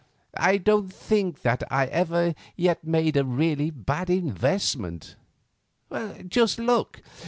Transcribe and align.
I 0.39 0.57
don't 0.57 0.91
think 0.91 1.43
that 1.43 1.61
I 1.69 1.85
ever 1.85 2.33
yet 2.55 2.83
made 2.83 3.15
a 3.15 3.23
really 3.23 3.69
bad 3.69 4.09
investment. 4.09 5.15
Just 6.27 6.57
look. 6.57 7.03